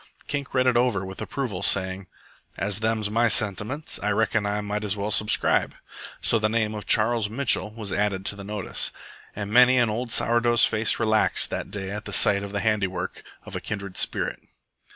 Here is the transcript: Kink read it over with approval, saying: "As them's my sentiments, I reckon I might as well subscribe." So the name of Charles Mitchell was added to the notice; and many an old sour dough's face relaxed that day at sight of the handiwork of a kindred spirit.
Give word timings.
Kink 0.27 0.55
read 0.55 0.65
it 0.65 0.75
over 0.75 1.05
with 1.05 1.21
approval, 1.21 1.61
saying: 1.61 2.07
"As 2.57 2.79
them's 2.79 3.11
my 3.11 3.27
sentiments, 3.29 3.99
I 4.01 4.09
reckon 4.09 4.47
I 4.47 4.59
might 4.61 4.83
as 4.83 4.97
well 4.97 5.11
subscribe." 5.11 5.75
So 6.23 6.39
the 6.39 6.49
name 6.49 6.73
of 6.73 6.87
Charles 6.87 7.29
Mitchell 7.29 7.69
was 7.69 7.93
added 7.93 8.25
to 8.25 8.35
the 8.35 8.43
notice; 8.43 8.89
and 9.35 9.51
many 9.51 9.77
an 9.77 9.91
old 9.91 10.11
sour 10.11 10.39
dough's 10.39 10.65
face 10.65 10.99
relaxed 10.99 11.51
that 11.51 11.69
day 11.69 11.91
at 11.91 12.11
sight 12.15 12.41
of 12.41 12.51
the 12.51 12.61
handiwork 12.61 13.21
of 13.45 13.55
a 13.55 13.61
kindred 13.61 13.95
spirit. 13.95 14.39